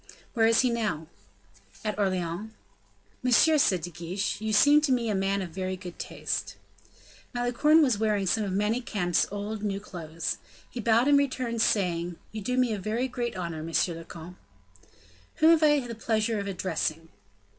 [0.33, 1.05] "Where is he now?"
[1.85, 2.49] "At Orleans."
[3.21, 6.55] "Monsieur," said De Guiche, "you seem to me a man of very good taste."
[7.35, 10.39] Malicorne was wearing some of Manicamp's old new clothes.
[10.67, 14.37] He bowed in return, saying, "You do me a very great honor, monsieur le comte."
[15.35, 17.09] "Whom have I the pleasure of addressing?"